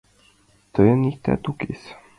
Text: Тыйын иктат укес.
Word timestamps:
Тыйын 0.73 1.01
иктат 1.11 1.43
укес. 1.49 1.81